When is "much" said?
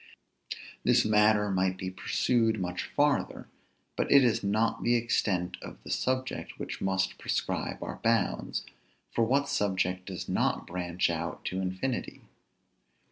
2.59-2.85